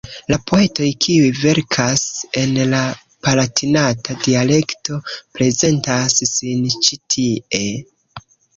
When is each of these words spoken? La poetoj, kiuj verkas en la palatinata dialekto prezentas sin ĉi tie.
La 0.31 0.35
poetoj, 0.51 0.85
kiuj 1.05 1.27
verkas 1.39 2.05
en 2.43 2.57
la 2.71 2.79
palatinata 3.27 4.17
dialekto 4.25 4.99
prezentas 5.13 6.19
sin 6.33 6.67
ĉi 6.89 7.03
tie. 7.17 7.71